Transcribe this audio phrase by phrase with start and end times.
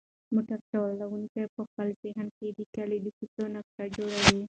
[0.33, 4.37] موټر چلونکی په خپل ذهن کې د کلي د کوڅو نقشه جوړوي.